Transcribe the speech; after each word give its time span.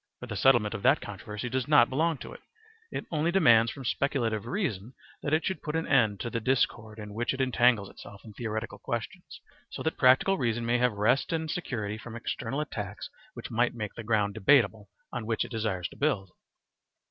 For 0.19 0.25
the 0.25 0.35
settlement 0.35 0.73
of 0.73 0.81
that 0.81 0.99
controversy 0.99 1.47
does 1.47 1.67
not 1.67 1.87
belong 1.87 2.17
to 2.21 2.33
it; 2.33 2.39
it 2.89 3.05
only 3.11 3.29
demands 3.31 3.71
from 3.71 3.85
speculative 3.85 4.47
reason 4.47 4.95
that 5.21 5.31
it 5.31 5.45
should 5.45 5.61
put 5.61 5.75
an 5.75 5.85
end 5.87 6.19
to 6.21 6.31
the 6.31 6.39
discord 6.39 6.97
in 6.97 7.13
which 7.13 7.35
it 7.35 7.39
entangles 7.39 7.87
itself 7.87 8.21
in 8.25 8.33
theoretical 8.33 8.79
questions, 8.79 9.39
so 9.69 9.83
that 9.83 9.99
practical 9.99 10.39
reason 10.39 10.65
may 10.65 10.79
have 10.79 10.93
rest 10.93 11.31
and 11.31 11.51
security 11.51 11.99
from 11.99 12.15
external 12.15 12.61
attacks 12.61 13.11
which 13.35 13.51
might 13.51 13.75
make 13.75 13.93
the 13.93 14.03
ground 14.03 14.33
debatable 14.33 14.89
on 15.13 15.27
which 15.27 15.45
it 15.45 15.51
desires 15.51 15.87
to 15.89 15.95
build. 15.97 16.31